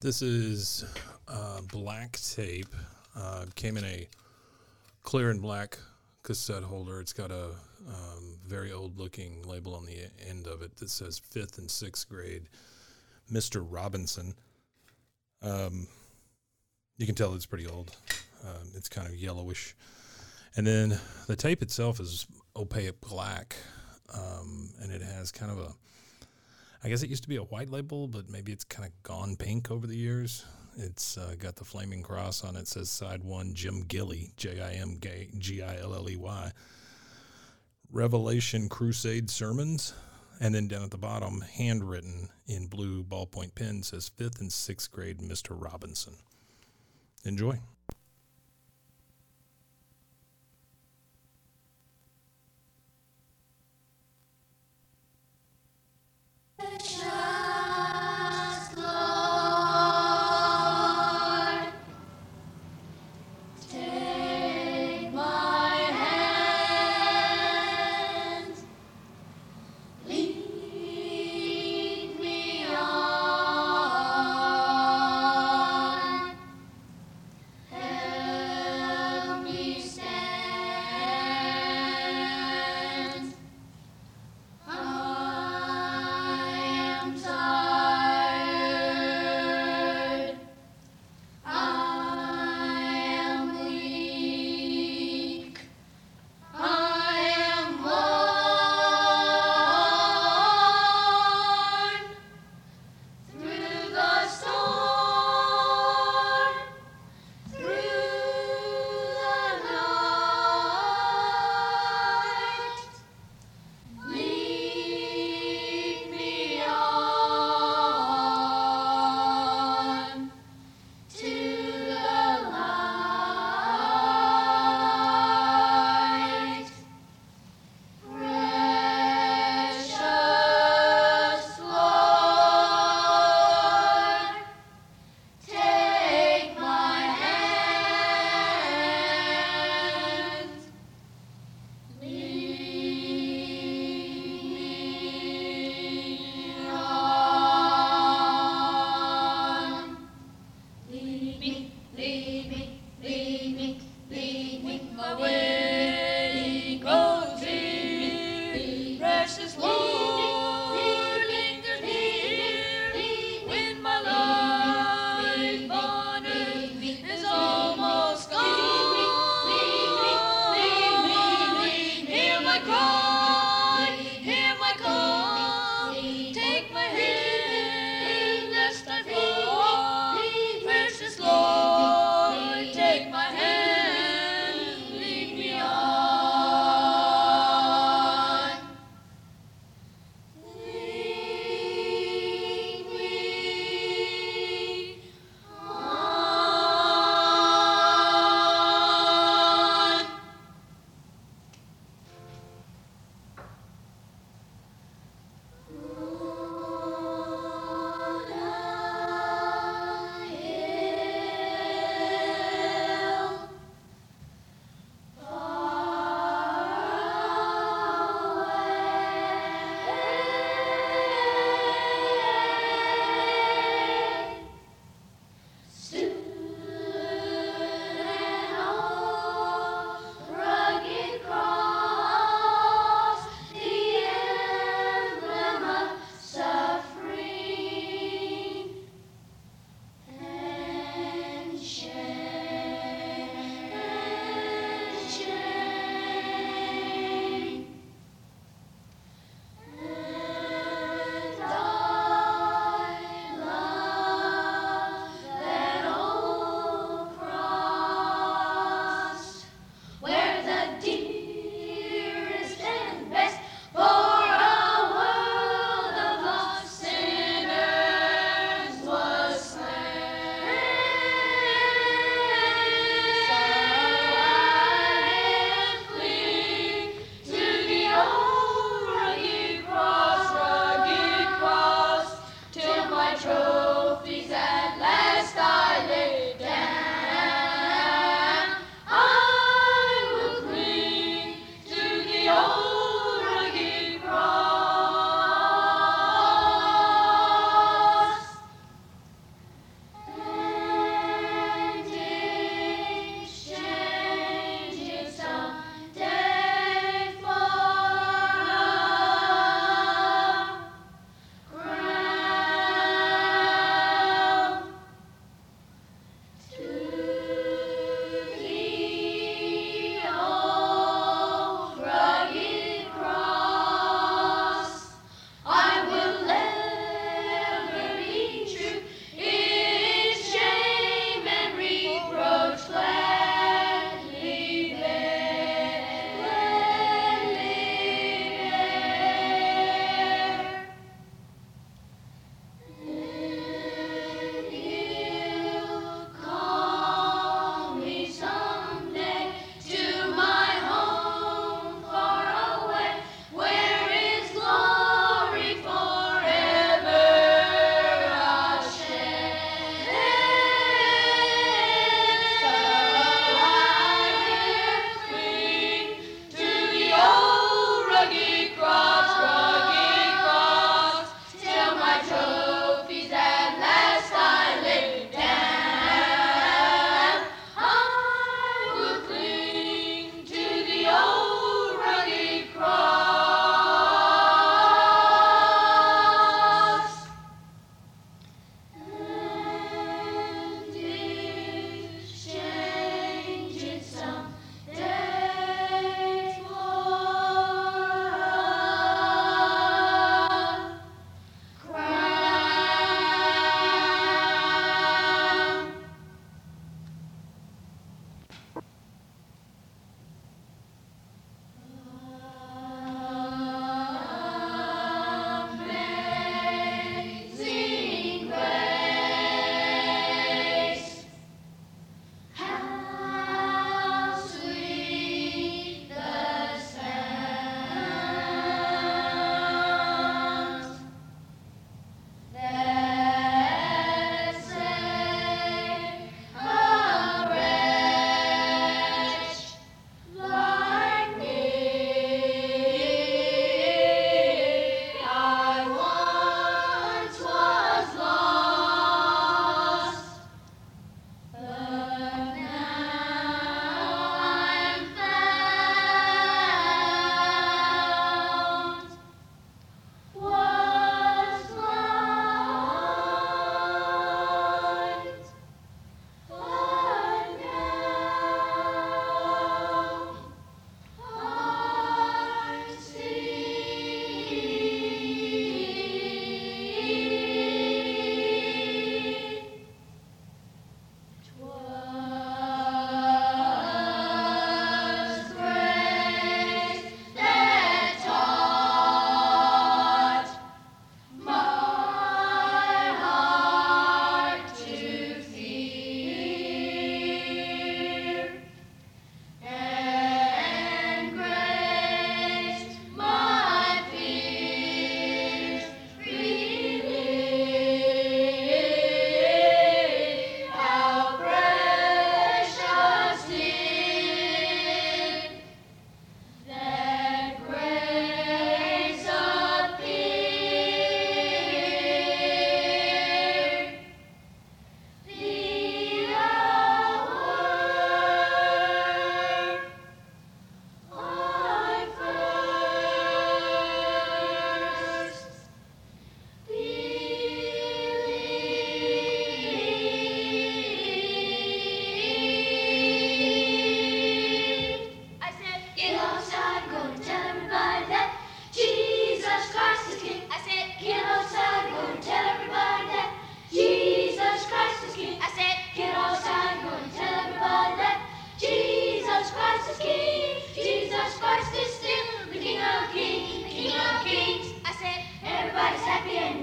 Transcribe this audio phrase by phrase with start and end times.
[0.00, 0.84] This is
[1.26, 2.74] uh, black tape.
[3.16, 4.06] Uh, came in a
[5.02, 5.78] clear and black
[6.22, 7.00] cassette holder.
[7.00, 7.46] It's got a
[7.88, 9.96] um, very old looking label on the
[10.28, 12.42] end of it that says fifth and sixth grade,
[13.32, 13.66] Mr.
[13.66, 14.34] Robinson.
[15.40, 15.86] Um,
[16.98, 17.96] you can tell it's pretty old.
[18.44, 19.74] Um, it's kind of yellowish.
[20.56, 23.56] And then the tape itself is opaque black,
[24.12, 25.74] um, and it has kind of a
[26.86, 29.34] I guess it used to be a white label, but maybe it's kind of gone
[29.34, 30.44] pink over the years.
[30.76, 32.68] It's uh, got the flaming cross on it.
[32.68, 35.00] Says side one, Jim Gilley, J I M
[35.36, 36.52] G I L L E Y.
[37.90, 39.94] Revelation Crusade Sermons.
[40.38, 44.92] And then down at the bottom, handwritten in blue ballpoint pen, says fifth and sixth
[44.92, 45.60] grade Mr.
[45.60, 46.14] Robinson.
[47.24, 47.58] Enjoy.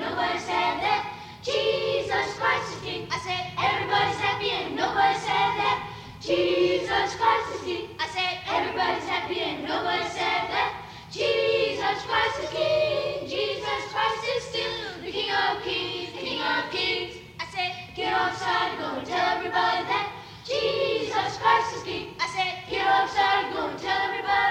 [0.03, 1.01] nobody said that.
[1.41, 3.07] Jesus Christ is King.
[3.11, 5.77] I said, everybody's happy and nobody said that.
[6.19, 7.87] Jesus Christ is King.
[7.99, 10.71] I said, everybody's happy and nobody said that.
[11.11, 13.27] Jesus Christ is King.
[13.27, 17.15] Jesus Christ is still the King of Kings, King of Kings.
[17.39, 20.07] I said, get outside and go and tell everybody that.
[20.43, 22.15] Jesus Christ is King.
[22.19, 24.42] I said, get outside and go and tell everybody.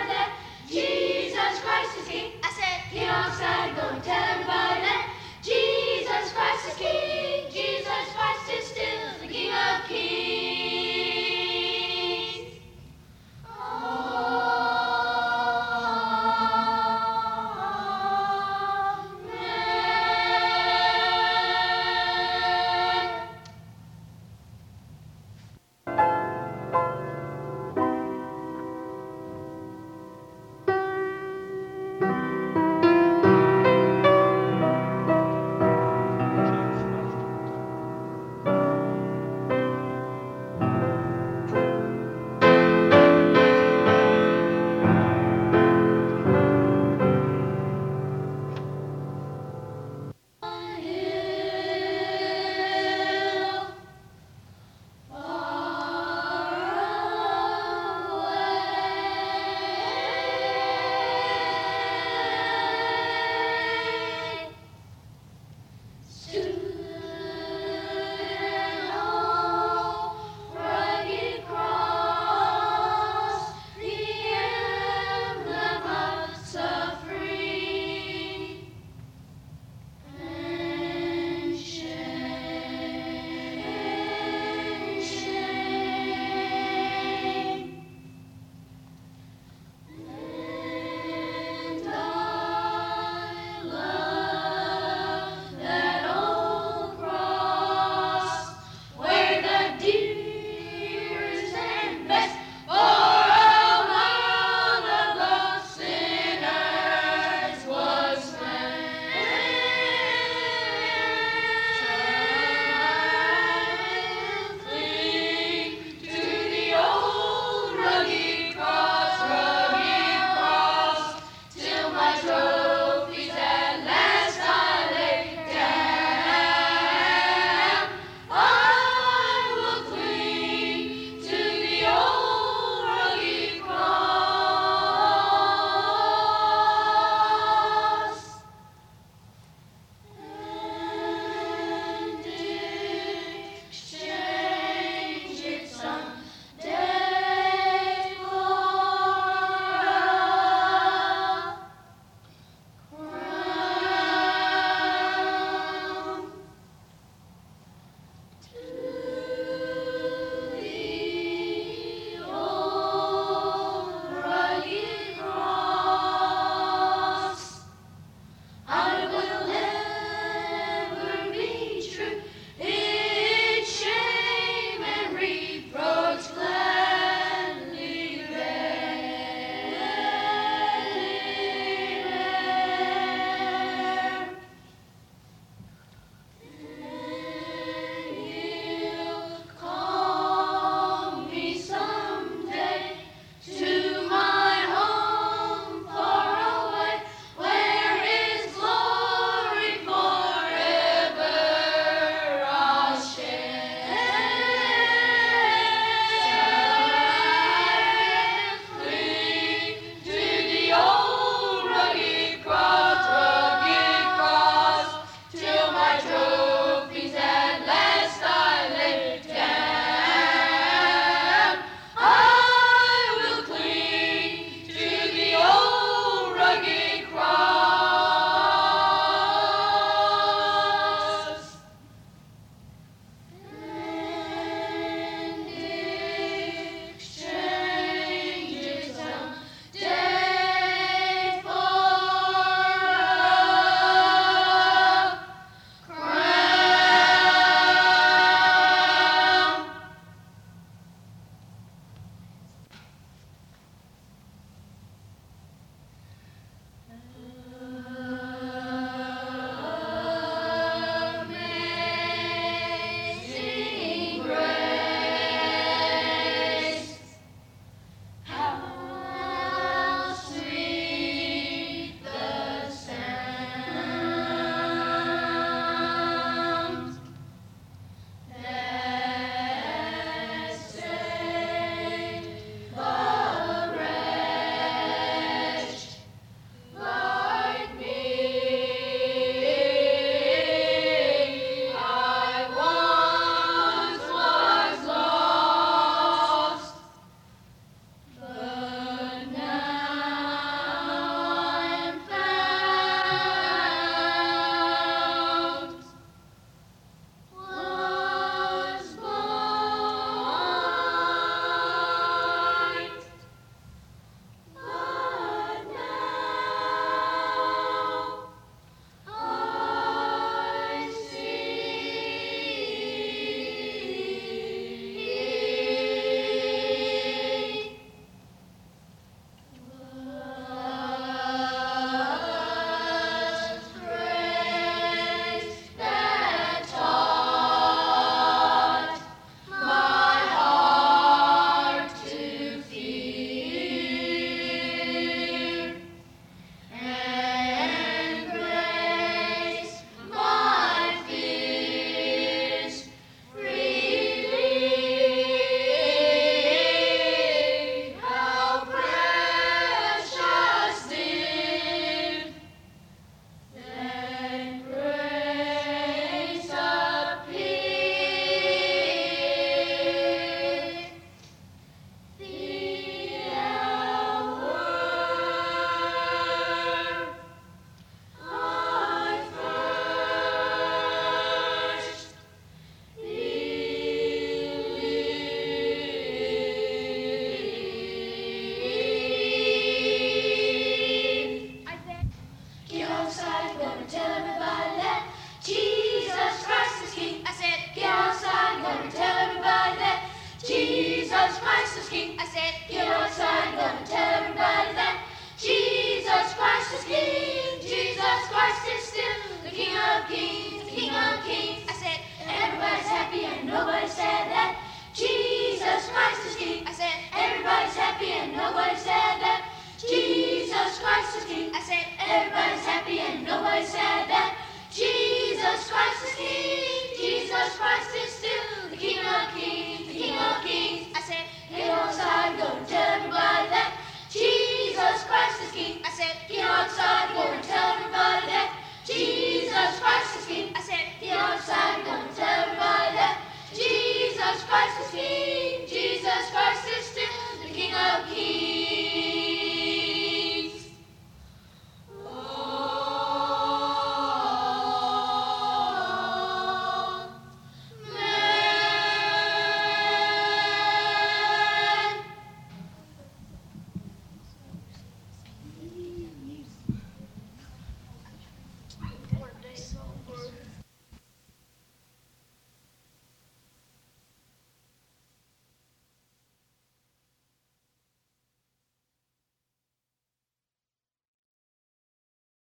[444.52, 448.31] Christ is King, Jesus Christ is still the King of Kings.